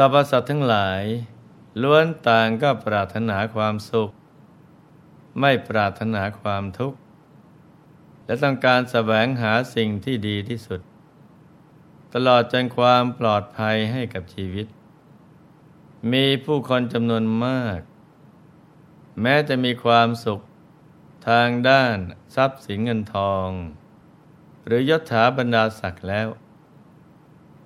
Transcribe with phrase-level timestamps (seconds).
[0.00, 1.02] รรพสัตว์ทั้งหลาย
[1.82, 4.10] ล้วนต่างก็ปรารถนาความสุข
[5.40, 6.98] ไม่ปรารถนาความทุกข์
[8.24, 10.80] และต้องการแสวงหาสิ่งที่ดีที่สุด
[12.14, 14.66] ตลอดจนความปลอดภัยให้กับชีวิต
[16.12, 17.80] มีผู้คนจำนวนมาก
[19.22, 20.40] แม้จะมีความสุข
[21.28, 21.96] ทางด้าน
[22.34, 23.48] ทรัพย์สินเงินทอง
[24.66, 26.28] หรือยศถาบรรดาศักดิ์แล้ว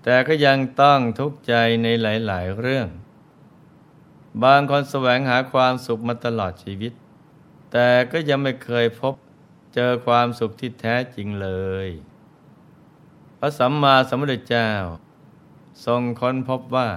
[0.05, 2.89] แต่ก็ยังต้องทุกข์ใจในหลาย ๆ เรื่อง
[4.43, 6.93] บางคนแสวงหาความสุขมาตลอดชีวิต
[7.73, 9.15] แต่ก็ยังไม่เคยพบ
[9.75, 11.49] เจอความสุขที่แท้จริงเล
[11.87, 11.89] ย
[13.39, 14.71] พระสัมมาสัมพุทธเจ้า
[15.87, 16.89] ทรงค้นพบว่า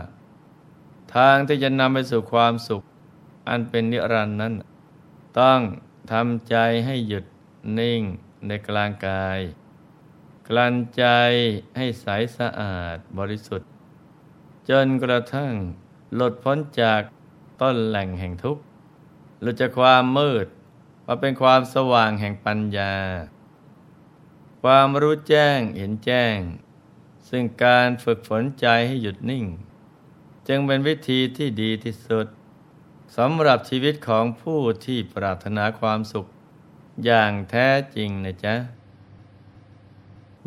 [1.15, 2.83] ทางที่จะนำไปสู่ความสุข
[3.49, 4.53] อันเป็นนิรันดร์นั้น
[5.39, 5.59] ต้อง
[6.11, 6.55] ทำใจ
[6.85, 7.25] ให้หยุด
[7.79, 8.01] นิ่ง
[8.47, 9.39] ในกลางกาย
[10.47, 11.03] กลั้นใจ
[11.77, 13.69] ให้ใสสะอาดบริสุทธิ์
[14.69, 15.53] จนกระทั่ง
[16.15, 17.01] หลุดพ้นจาก
[17.61, 18.63] ต้นแหล่งแห่งทุกข์
[19.41, 20.47] หลุดจากความมืด
[21.05, 22.93] มาเป็นความสว่างแห่งปัญญา
[24.63, 26.37] ความรู้แจ้งเห็นแจ้ง
[27.29, 29.45] ซึ่งการฝึกฝนใจให้หยุดนิ่ง
[30.47, 32.27] จึงเป็นวิธีที่ดีที่สุด
[33.17, 36.25] สำหรับชีวิตของผู้ที่ปรารถนาความสุข
[37.05, 38.55] อย่างแท้จริงนะจ๊ะ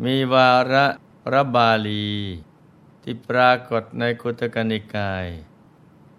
[0.05, 0.85] มีวาระ
[1.33, 2.09] ระบาลี
[3.03, 5.27] ที่ปรากฏในคุตกนิกาย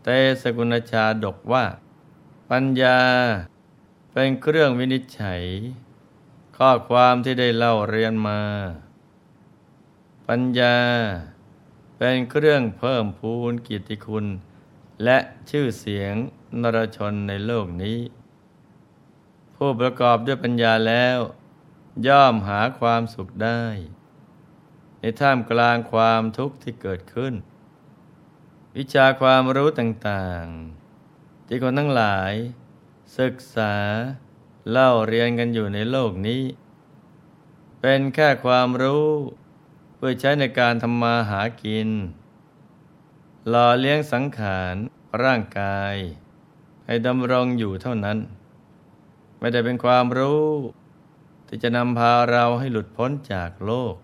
[0.03, 0.09] เต
[0.43, 1.65] สกุณชาดกว่า
[2.51, 3.01] ปัญญา
[4.12, 5.43] เป็นเครื่องวินิจฉัย
[6.56, 8.41] ข้อความที่ได้เล่าเรียนมา
[10.29, 10.77] ปัญญา
[11.97, 14.27] เป็นเครื่องเพิ่มพูนกิตติคุณ
[15.05, 15.19] และ
[15.51, 16.15] ชื่อเสียง
[16.62, 17.99] นรชนในโลกนี้
[19.55, 21.19] ผู้ประกอบด้วยปัญญาแล้ว
[22.07, 23.63] ย่อมหาความสุขได้
[25.01, 27.35] ในท่ามกลางความทุกข์ที่เกิดขึ้น
[28.77, 32.33] วิชาความรู้ต่างๆ ที่คนทั้งหลาย
[33.19, 33.75] ศึกษา
[34.71, 36.43] เล่าเรียนกันอยู่ในโลกนี้
[37.81, 39.09] เป็นแค่ความรู้
[39.95, 41.89] เพื่อใช้ในการทำมาหากิน
[43.49, 44.75] หล่อเลี้ยงสังขาร
[45.23, 45.95] ร่างกาย
[46.87, 48.19] ให้ดำรงอยู่เท่านั้น
[49.39, 50.47] ไม่ได้เป็นความรู้
[51.55, 53.95] ที่จะนำพาเราให้หลุดพ้นจากโลก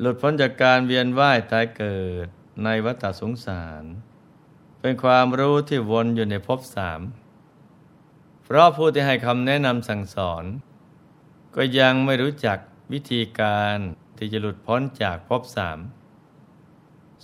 [0.00, 2.26] หลุดพ้นจากการเวียนว่ายตายเกิด
[2.64, 3.84] ในวัฏสงสาร
[4.80, 7.00] เป็นความรู้ที่วนอยู่ในภพสาม
[8.44, 10.44] เพราะผู้ที่ให้คำแนะนำสั่งสอน
[11.56, 12.58] ก็ยังไม่รู้จัก
[12.92, 13.76] วิธีการ
[14.18, 15.78] ที่จะหลุดพ้นจากภพสาม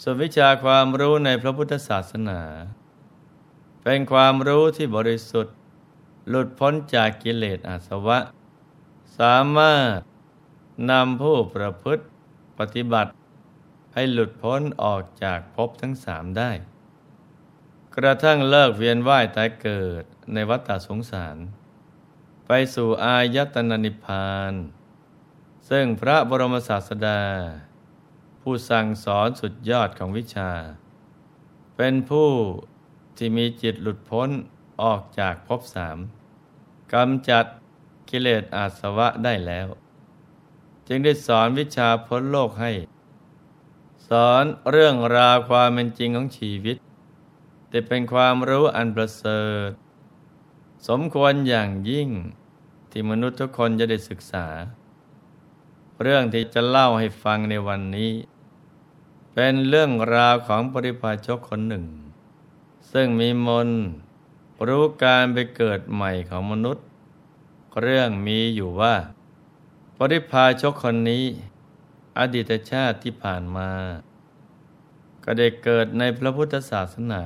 [0.01, 2.41] ส่วนวิชาความรู้ในพระพุทธศาสนา
[3.83, 5.55] เป็นความรู้ที่บริสุทธิ์
[6.29, 8.19] หลุดพ้นจากกิเลสอาสวะ
[9.19, 9.99] สามารถ
[10.91, 12.05] นำผู้ประพฤติ
[12.59, 13.13] ปฏิบัติ
[13.95, 16.51] ให้หลุดพ้นออกจากภพทั้งสามได้
[17.97, 21.37] กระทั่งเลิกเวียนว่ายตายเกิดในวัฏฏสงสาร
[22.47, 24.53] ไปสู่อายตนะนิพพาน
[25.71, 27.23] ซึ่งพระบรมศาสดา
[28.41, 30.51] ผู้สั่งสอนสุดยอดของวิชา
[31.77, 32.31] เป็นผู้
[33.17, 34.29] ที่มีจิตหลุดพ้น
[34.83, 35.99] ออกจากภพสาม
[36.93, 37.47] กำจัด
[38.09, 39.69] กิเลสอาสวะได้แล้ว
[40.87, 42.73] จึงได้สอนวิชาพ้นโลกให้
[44.09, 46.77] สอนเรื่องราวความเป็นจริงของชีวิต
[47.69, 49.71] แต่เป็นความรู้อันประเสริฐ
[50.89, 52.09] สมควรอย่างยิ่ง
[52.91, 54.47] ที่มนุษย์ทุกคนจะได้ศึกษา
[56.03, 58.13] เรื่องที่จะเล่าให้ฟังในวันนี้
[59.35, 61.85] เป็นเรื่องราวของปริพาชกคนหนึ่ง
[62.93, 63.69] ซึ่งมีมน
[64.69, 66.86] รู้การไปเกิดใหม่ของมนุษย์
[67.83, 68.95] เรื่องมีอยู่ว่า
[69.97, 71.25] ปริพาชกคนนี้
[72.19, 73.71] อดีตชาติที่ผ่านมา
[75.25, 77.23] ก็ได้เกิดในพระพุทธศาสนา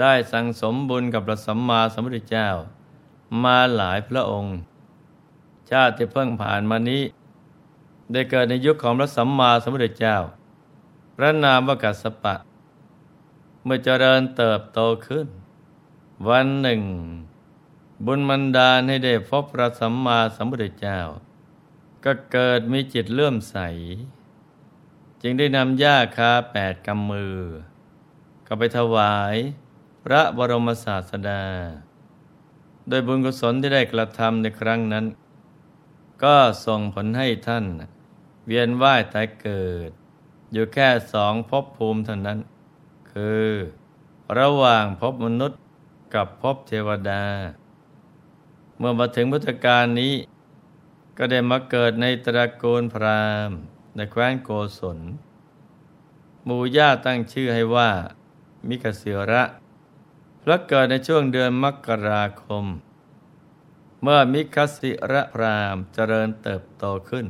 [0.00, 2.48] ได้สั่งสมบุญกับพระสัมมาสัมพุทธเจ้า
[3.44, 4.56] มาหลายพระองค์
[5.70, 7.02] ชาติที่เพิ่งผ่านมานี้
[8.12, 10.16] ได้เกิดในยุคของพระสัมมาสัมพุทธเจ้า
[11.16, 12.34] พระนามวกัสปะ
[13.64, 15.28] เมื่อเจริญเติบโตขึ้น
[16.28, 16.80] วันหนึ่ง
[18.06, 21.00] บุญมันดาให้ได้พบพระสัมมาสัมพุทธเจ้า
[22.04, 23.56] ก็เกิดมีจิตเลื่อมใส
[25.22, 27.36] จึงได้นำหญ้าคาแปดกำมือ
[28.46, 29.36] ก็ไปถวาย
[30.04, 31.44] พระบรมศาสดา
[32.88, 35.04] โดยบุญกุศลที่ได้กระทำในครั้งนั้น
[36.24, 36.36] ก็
[36.66, 37.64] ส่งผลให้ท่าน
[38.46, 39.90] เวียนว่ายตายเกิด
[40.52, 42.38] อยู่แค่สองภพภูมิเท่านั้น
[43.12, 43.48] คือ
[44.38, 45.60] ระหว่างภพมนุษย์
[46.14, 47.22] กับภพเทวดา
[48.78, 50.14] เมื่อมาถึงพุทธกาลนี้
[51.18, 53.58] ก็ได้มาเกิดในตระกูลพราหมณ์
[53.96, 55.00] ในแคว้นโกศลม
[56.44, 57.90] หมู่ญาตั้งชื่อให้ว่า
[58.68, 59.44] มิกเสือระ
[60.42, 62.64] พระเกิดในช่วงเดือนมกราคม
[64.02, 67.26] เมื่อมิคสิระพรามเจริญเติบโตขึ้น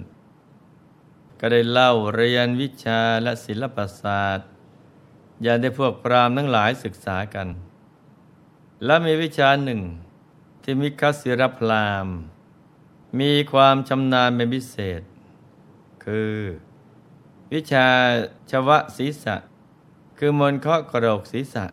[1.40, 4.48] ก็ได้เล่าเรียนวิชาและศิลปศาสตร์
[5.42, 7.48] อย่างได้พวกพรามทั้งหลายศึกษากัน
[8.84, 9.80] และมีวิชาหนึ่ง
[10.66, 12.08] ที่มิคสิรพราม
[13.20, 15.02] มีความชำนาญเป็นพิเศษ
[16.04, 16.36] คือ
[17.52, 17.88] วิชา
[18.50, 19.36] ชวะศีษะ
[20.18, 21.64] คือมนเคาะกระโหลกศีษะ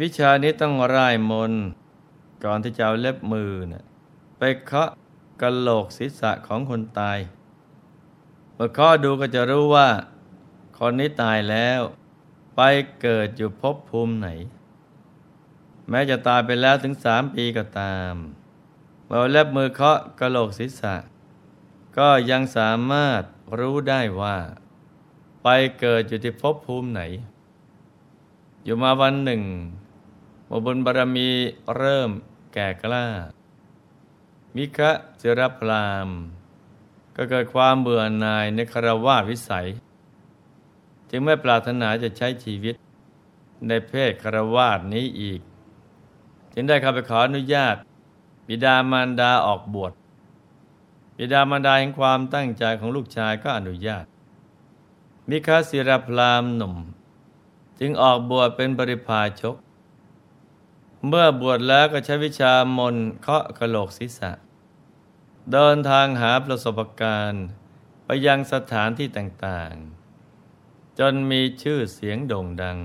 [0.00, 1.52] วิชานี้ต้องร่ายมน
[2.44, 3.84] ก่อนที่จะเอาเล็บมือนะ
[4.38, 4.90] ไปเคาะ
[5.42, 7.18] กระโหลกศีรษะของคนตาย
[8.54, 9.88] เมื่อเคาะดูก็จะรู้ว่า
[10.78, 11.80] คนนี้ตายแล้ว
[12.56, 12.60] ไป
[13.00, 14.28] เกิดอยู่ภพภูมิไหน
[15.88, 18.14] แม้จะตายไปแล้วถึงสามปีก็ตาม
[19.04, 20.94] เมื่อเล็บมือเคาะกระโหลกศีรษะ
[21.98, 23.22] ก็ยังสามารถ
[23.58, 24.36] รู้ได้ว่า
[25.42, 25.48] ไป
[25.80, 27.02] เกิดอยู่ที่ภพภูมิไหน
[28.64, 29.42] อยู่มาวันหนึ่ง
[30.48, 31.30] มบุญบารมี
[31.76, 32.10] เริ่ม
[32.54, 33.06] แก่กล้า
[34.54, 36.08] มิคะเจรพราม
[37.16, 39.68] ก็เกิดความเบื่อหน่ายในคารวาวิสัย
[41.10, 42.74] จึงไม่ปรารถนาจะใช้ชีวิต
[43.68, 45.40] ในเพศคารวาสนี้อีก
[46.58, 47.76] จึงได้เข้าไปขออนุญาต
[48.48, 49.92] บิดามารดาออกบวช
[51.18, 54.04] บิดามารดาแห่งความตั้งใจของลูกชายก็อนุญาต
[55.28, 56.74] มิคาศิรพรามหนุ่ม
[57.80, 59.56] จึงออกบวชเป็นบริพาชก
[61.06, 64.32] เมื่อบวชแล้วก็ใช้วิชามนเคาะกระโหลกศีรษะ
[65.52, 67.46] เดินทางหาประสบการณ์
[68.04, 72.78] ไปยังสถานที่ต่างๆ จนมีชื่อเสียงโด่งดัง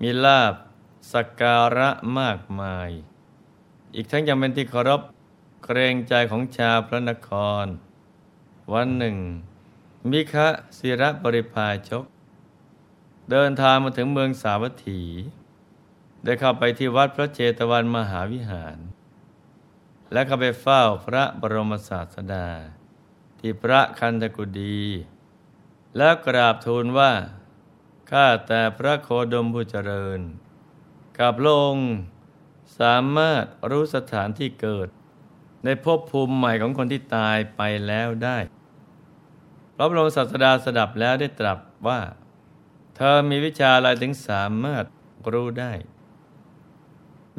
[0.00, 0.54] มีลาบ
[1.12, 2.90] สักการะมากมาย
[3.94, 5.02] อีกทั้งยังเป็นที่เคารพ
[5.64, 7.30] เกรงใจของชาวพระนค
[7.64, 7.66] ร
[8.72, 9.16] วันหนึ่ง
[10.10, 10.48] มิคะ
[10.78, 12.04] ศิระบริพาชก
[13.30, 15.02] เดินทางมาถึงเมืองสาวัตถี
[16.24, 18.78] ได้เข้าไปที่วัดพระเจตวันมหาวิหาร
[20.12, 22.48] และเข้าไปเฝ้าพระบรมศาสดา
[23.38, 24.80] ที่พระคันธกุดี
[25.96, 27.12] แล้วกราบทูลว่า
[28.10, 30.20] ข้าแต่พระโคดมผู้เจริญ
[31.20, 31.76] กับลง
[32.78, 34.88] สามารถรู้สถานที่เกิด
[35.64, 38.38] ในภพภูมิใหม่ของคนที่ตายไปแล้วได้
[39.76, 42.00] พระบรมศาสดาสดับแล้วได้ตรัสว่า
[42.96, 44.84] เธอมีวิชาอะไรถึงสามารถ
[45.32, 45.72] รู้ได้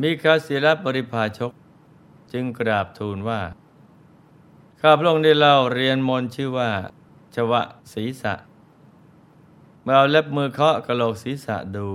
[0.01, 1.51] มีคาศิลปริภาชก
[2.33, 3.41] จึงกราบทูลว่า
[4.81, 6.71] ข้าพระองค์ได้เล่าเรียนมนชื่อว่า
[7.35, 7.61] ชวะ
[7.93, 8.33] ศีรษะ
[9.81, 11.89] เมื่อเอาเล็บมือเคาะกระโหลกศีรษะดู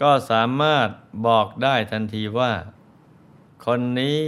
[0.00, 0.88] ก็สามารถ
[1.26, 2.52] บอกได้ทันทีว่า
[3.64, 4.18] คนนี้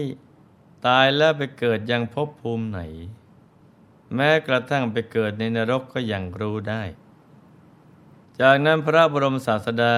[0.87, 2.80] ตายแล้วไปเกิดยังภพภูมิไหน
[4.14, 6.82] แม้กระทั่งไปเกิดในนรกก็ยังรู้ได้
[8.40, 9.97] จากนั้นพระบรมศาสดา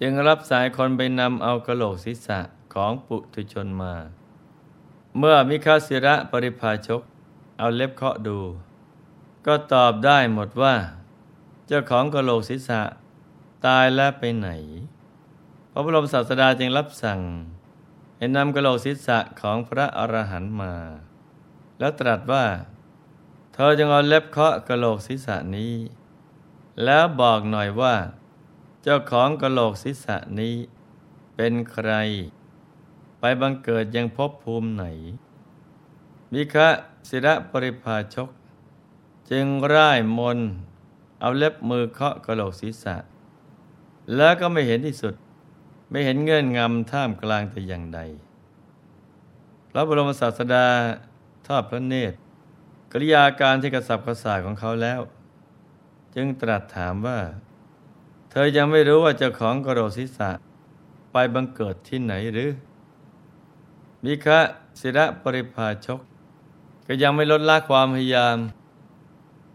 [0.00, 2.40] จึงรับสายคนไปนำเอากระโหลกศีรษะ
[2.74, 3.94] ของปุถุชนมา
[5.18, 7.02] เมื่อมิคาศิระปริภาชก
[7.58, 8.38] เอาเล็บเคาะดู
[9.46, 10.74] ก็ตอบได้หมดว่า
[11.66, 12.82] เจ้าของกระโหลกศีรษะ
[13.66, 14.48] ตายแล้วไปไหน
[15.70, 17.20] พระบรมศาสดาจึงรับสั่ง
[18.16, 20.74] ให้นำกระโหลกศีรษะของพระอรหันต์มา
[21.78, 22.44] แล้วตรัสว่า
[23.54, 25.74] เธอจงเอาเล็บเคาะกระโหลกศีรษะนี้
[26.84, 27.94] แล้วบอกหน่อยว่า
[28.82, 30.56] เจ้าของกระโหลกศีรษะนี้
[31.36, 31.90] เป็นใคร
[33.18, 34.84] ไปบังเกิดยังพบภูมิไหน
[36.32, 36.68] มิคะ
[37.08, 38.28] ศิระปริภาชก
[39.30, 40.38] จึงร่ายมน
[41.20, 42.96] เอาเล็บมือเคาะกระโหลกศีรษะ
[44.16, 45.14] แล้วก็ไม่เห็นที่สุด
[45.90, 48.00] ไม่เห็นเงื่อนงำท่ามกลางแต่อย่างใด
[49.70, 50.66] พระบรมศาสดา
[51.46, 52.16] ทอดพระเนตร
[52.92, 55.00] กริยาการที่กระสับกระส่ายของเขาแล้ว
[56.14, 57.18] จึงตรัสถามว่า
[58.30, 60.30] เธอยังไม่รู้ว่าเจ้าของกระโดศีรษะ
[61.12, 62.50] ไปบังเกิดที่ไหนหรือ
[64.04, 64.40] มิคะ
[64.80, 66.00] ศิระปริภาชก
[66.86, 68.36] ก็ยังไม่ลดละความพยายาม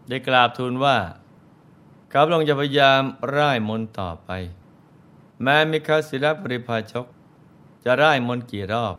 [0.08, 0.96] ได้กราบทูลว่า
[2.12, 3.02] ขาพระองจะพยายาม
[3.36, 4.30] ร่ายมนต่อไป
[5.42, 7.06] แม้มิคาศิลปริภาชก
[7.84, 8.94] จะร่ายมนกี่รอบ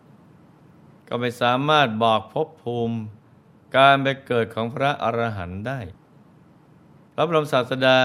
[1.07, 2.97] ก็ไม่สามารถบอกพบภูมิ
[3.75, 5.79] การไปเกิดของพระอรหันต์ได้
[7.13, 7.99] พระบรมศาสดา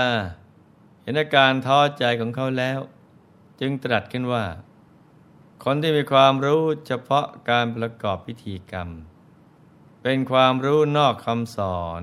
[1.02, 2.80] เห็นอาการท้อใจของเขาแล้ว
[3.60, 4.44] จึงตรัสขึ้นว่า
[5.64, 8.88] คนที่มีความรู้เฉพาะการประกอบพิธีกรรม
[10.02, 12.02] เป็นความรู้นอกคำสอน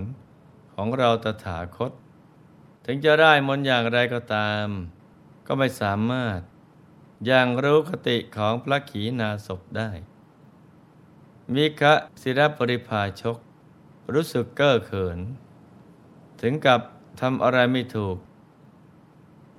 [0.73, 1.91] ของเราตถาคต
[2.85, 4.67] ถึงจะได้มนอย่างไรก็ตาม
[5.47, 6.39] ก็ไม่สามารถ
[7.29, 9.89] ยังรู้คติของพระขีณาสพได้
[11.53, 13.37] มิคะศิรปริภาชก
[14.13, 15.19] รู้สึกเก้อเขิน
[16.41, 16.81] ถึงกับ
[17.21, 18.17] ทำอะไรไม่ถูก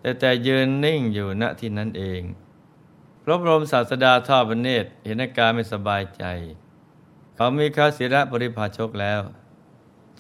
[0.01, 2.23] แต่แต่ยืนนิ่งอยู่ณที่นั้นเอง
[3.23, 6.25] พระบรมศาสดาทอดพระเนตรเห็นอาการไม่สบายใจ
[7.35, 9.21] เขามีข้าศิระบริพาชกแล้ว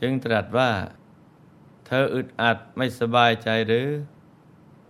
[0.01, 0.71] จึงตรัสว่า
[1.87, 3.89] เธออึดอัดไม่สบายใจหรือ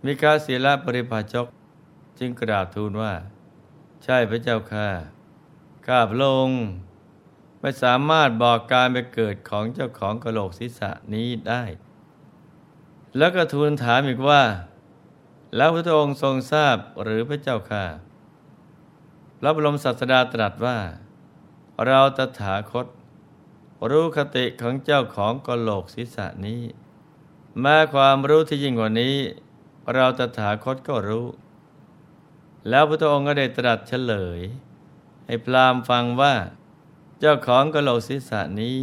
[0.05, 1.47] มีข้าศิระบริพาชก
[2.19, 3.13] จึงกราบทูลว่า
[4.03, 4.89] ใช่พระเจ้าค่ะ
[5.87, 6.63] ข้าพระองค์
[7.61, 11.63] ไม่สามารถบอกการไปเกิดของเจ้าของกระโหลกศีรษะนี้ได้
[13.17, 14.43] แล้วก็ทูลถามอีกว่า
[15.55, 17.85] แล้วพระองค์ทรงทราบหรือพระเจ้าค่ะ
[19.39, 20.77] พระบรมศาสดาตรัสว่า
[21.85, 22.87] เราตถาคต
[23.89, 26.61] รู้คติของเจ้าของกระโหลกศีรษะนี้
[27.61, 29.15] แม้ความรู้ที่ยิ่งกว่านี้
[29.93, 31.27] เราตถาคตก็รู้
[32.69, 34.39] แล้วพระองค์ก็ได้ตรัสเฉลย
[35.25, 36.35] ให้พรามฟังว่า
[37.19, 38.79] เจ้าของกะโหลกศีรษะนี้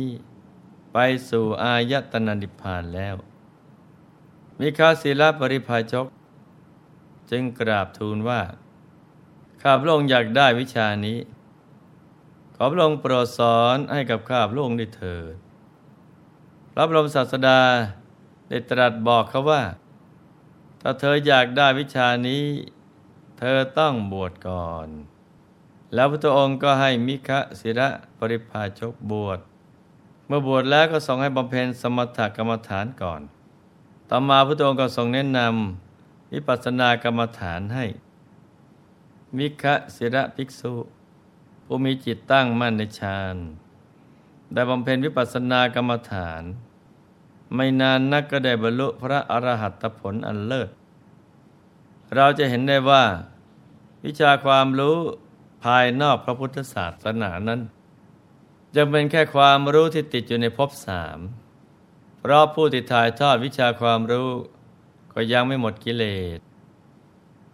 [0.93, 0.99] ไป
[1.29, 3.15] สู่อายตนะนิพพานแล้ว
[4.61, 6.07] มีข้าศิลปริพาชก
[7.31, 8.41] จึงกราบทูลว่า
[9.63, 11.19] ข้าพระองค์อยากได้วิชานี้
[12.55, 15.35] ขอพระองค์โปรดสอนให้กับข้าพระองค์ได้เถิด
[16.73, 17.61] พระบรมศาสดา
[18.51, 19.63] ได้ตรัสบอกเขาว่า
[20.81, 22.45] ถ้าเธออยากได้วิชานี้
[23.39, 24.89] เธอต้องบวชก่อน
[25.95, 27.89] แล้วพระองค์ก็ให้มิคะศิระ
[28.19, 29.39] ปริพาชกบวช
[30.27, 33.21] เมื่อบวชแล้วก็ทรงให้บำเพ็ญสมถกรรมฐานก่อน
[34.11, 37.85] ต่อมาพระองค์ก็ทรงแนะนำวิปัสสนากรรมฐานให้
[39.37, 40.75] มิคะศิระภิกษุ
[41.65, 43.37] ผู้มีจิตตั้งมั่นในฌาน
[44.53, 46.43] ได้บำเพ็ญวิปัสสนากรรมฐาน
[47.55, 50.71] ไม่นานนักก็ได้บรรลุพระอรหัตผลอันเลิศ
[52.15, 53.05] เราจะเห็นได้ว่า
[54.05, 54.99] วิชาความรู้
[55.65, 57.61] ภายนอกพระพุทธศาสนานั้น
[58.75, 61.19] จะเป็นแค่ความรู้ที่ติดอยู่ในภพสาม
[62.21, 64.31] เพราะผู้ที่ถ่ายทอดวิชาความรู้
[65.13, 66.05] ก็ยังไม่หมดกิเล
[66.37, 66.39] ส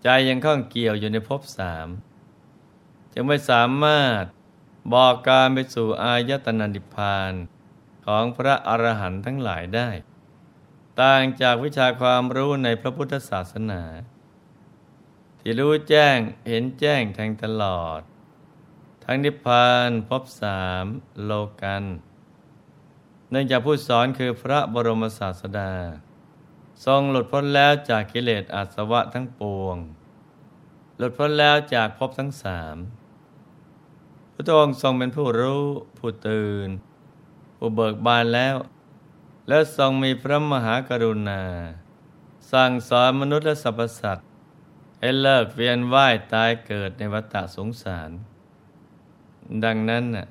[0.02, 1.88] ใจยังข้องเกี่ยวอยู่ในภพสาม
[3.12, 4.24] จึงไม่สามารถ
[4.92, 7.32] บอกการไปสู่อายตนะนิพพาน
[8.06, 9.90] ของพระอรหันต์ทั้งหลายได้
[11.00, 13.82] ต่างจากวิชาความรู้ในพระพุทธศาสนา
[15.40, 18.00] ที่รู้แจ้งเห็นแจ้งแทงตลอด
[19.04, 20.84] ทั้งนิพพานพบสาม
[21.24, 21.32] โล
[21.62, 21.84] กัน
[23.30, 25.72] เนื่องจากผู้สอนคือพระบรมศาสดา
[26.84, 29.76] ทรงหลุดพ้นแล้วจากกิเลสอาสวะทั้งปวง
[30.96, 32.76] หลุดพ้นแล้วจากภพทั้งสาม
[34.34, 35.64] พระองค์ทรงเป็นผู้รู้
[35.98, 36.68] ผู้ตื่น
[37.56, 38.56] ผู้เบิกบานแล้ว
[39.48, 41.42] และทรงมีพระมหากรุณา
[42.52, 44.26] สั่งสอนมนุษย์และสรรพสัตว์
[44.98, 48.10] ให้เลิกเวียนว่ายตายเกิดในวัฏสงสาร
[49.64, 50.26] ดังนั้นน่ะ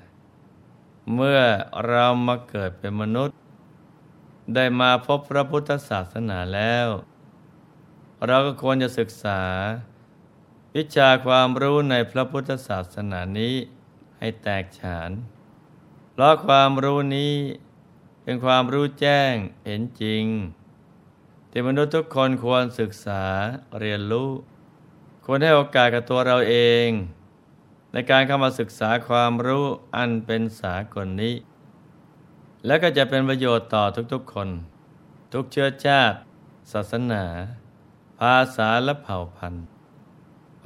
[1.14, 1.40] เมื่อ
[1.86, 3.36] เรามาเกิดเป็นมนุษย์
[4.54, 6.88] ได้มาพบพระพุทธศาสนาแล้ว
[8.26, 9.42] เราก็ควรจะศึกษา
[10.76, 13.54] วิชาความรู้ในพระพุทธศาสนานี้
[14.18, 15.10] ให้แตกฉาน
[16.18, 17.34] เพราะความรู้นี้
[18.22, 19.32] เป็นความรู้แจ้ง
[19.64, 20.24] เห็นจริง
[21.50, 23.24] ที่มนุษย์ทุกคนควรศึกษา
[23.80, 24.30] เรียนรู้
[25.24, 26.56] ควรให้โอกาสกับตัวเราเอ
[26.86, 26.88] ง
[27.92, 29.64] ในการเข้ามาศึกษาความรู้
[29.96, 31.34] อันเป็นสากลนี้
[32.66, 34.48] และก็จะเป็นประโยชน์ต่อทุกๆคน
[35.32, 36.18] ทุกเชื้อชาติ
[36.72, 37.24] ศาสนา
[38.20, 39.66] ภาษาและเผ่าพันธุ์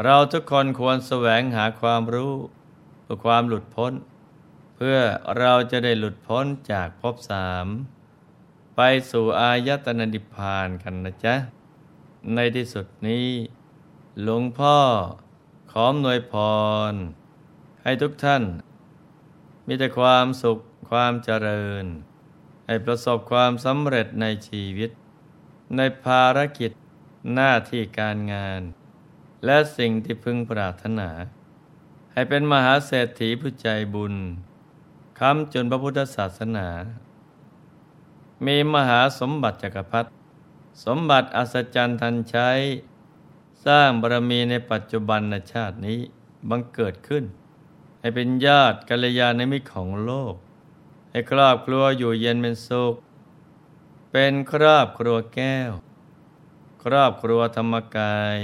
[0.05, 2.35] เราทุกคนควรแสวงหาความรู้
[3.03, 3.95] เพื่อความหลุดพ้น
[4.85, 5.01] พื่อ
[5.39, 7.67] เราจะได้หลุดพ้นจากภพสาม
[8.77, 11.35] ไปสู่อายตนะนิพพานกันนะจ๊ะ
[12.35, 13.29] ในที่สุดนี้
[14.23, 14.79] หลวงพ่อ
[15.73, 16.35] ขอมหน่วยพ
[16.93, 16.95] ร
[17.83, 18.43] ให้ทุกท่าน
[19.67, 20.59] มีแต่ความสุข
[20.91, 21.85] ความเจริญ
[22.67, 24.91] ให้ประสบความสำเร็จในชีวิต
[25.77, 26.71] ในภารกิจ
[27.35, 28.61] หน้าที่การงาน
[29.45, 31.11] และสิ่งที่พึงปรารถนา
[32.13, 34.17] ให้เป็นมหาเศรษฐีผู้ใจบุญ
[35.25, 36.69] คำจนพระพุทธศาสนา
[38.47, 40.09] มีมหาสมบัติจักรพรรดิ
[40.85, 42.51] สมบัติอัศจรรย์ทันใช้
[43.67, 45.21] สร้างบารมีในปัจจุบัน
[45.53, 46.01] ชาตินี้
[46.49, 47.25] บังเกิดขึ้น
[48.01, 50.35] ให้เป็นญาติกัลยาณมิตรของโลก
[51.11, 52.95] ให้ครอบครัวอยู่เย็นเป็นสุข
[54.13, 55.71] เป็นครอบครัวแก้ว
[56.85, 58.39] ครอบครัวธรรมกาย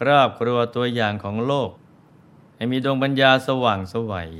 [0.00, 1.70] ครอบครัวตัวอย่างของโลก
[2.56, 4.32] ให้มีดวงปัญญาสว่างสวัย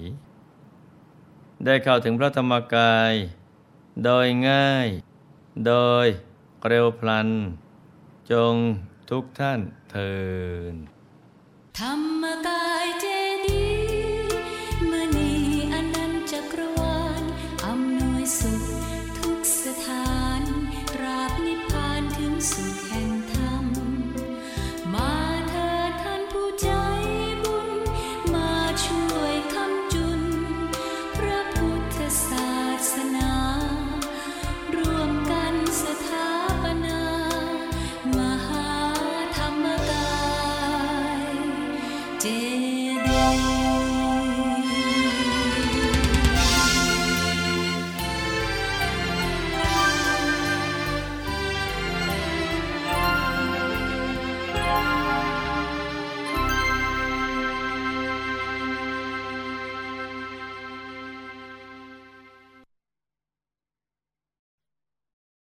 [1.65, 3.13] ได้เข้าถึงพระธรรมกาย
[4.05, 4.89] โดยง่าย
[5.67, 6.07] โดย
[6.69, 7.29] เร็วพลัน
[8.31, 8.55] จง
[9.11, 9.61] ทุกท่าน
[9.91, 10.15] เทิ
[10.73, 10.75] น
[11.79, 13.07] ธรรมกายเจ